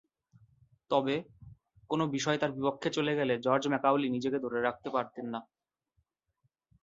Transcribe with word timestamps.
তবে, 0.91 1.15
কোন 1.89 2.01
বিষয় 2.15 2.37
তার 2.37 2.51
বিপক্ষে 2.51 2.89
চলে 2.97 3.13
গেলে 3.15 3.33
জর্জ 3.37 3.63
ম্যাকাউলি 3.67 4.07
নিজেকে 4.09 4.37
ধরে 4.45 4.59
রাখতে 4.61 4.89
পারতেন 4.89 5.25
না। 5.33 5.39